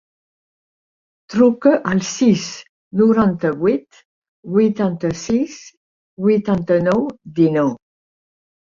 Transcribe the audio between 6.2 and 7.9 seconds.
vuitanta-nou, dinou.